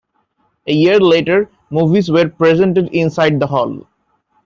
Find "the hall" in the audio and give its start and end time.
3.39-3.85